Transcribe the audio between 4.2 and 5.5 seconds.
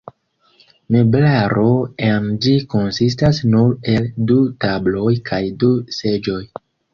du tabloj kaj